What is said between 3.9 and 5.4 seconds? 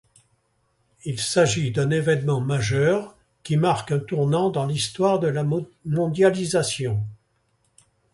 un tournant dans l'histoire de